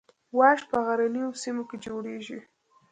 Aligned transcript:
واش 0.37 0.59
په 0.69 0.77
غرنیو 0.85 1.39
سیمو 1.41 1.63
کې 1.69 1.77
جوړیږي 1.85 2.39